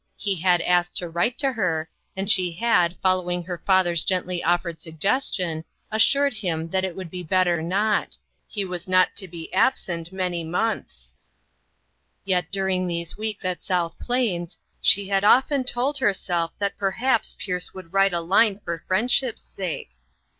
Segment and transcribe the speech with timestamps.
[0.17, 4.81] He had asked to write to her, and she had, following her father's gently offered
[4.81, 8.17] suggestion, assured him that it would be better not;
[8.47, 11.13] he was not to be absent many months.
[12.25, 12.29] 25O INTERRUPTED.
[12.47, 17.75] Yet during these weeks at South Plains, she had often told herself that perhaps Pierce
[17.75, 19.91] would write a line for friendship's sake.